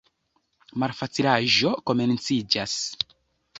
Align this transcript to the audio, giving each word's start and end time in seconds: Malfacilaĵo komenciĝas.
Malfacilaĵo 0.83 1.75
komenciĝas. 1.91 2.77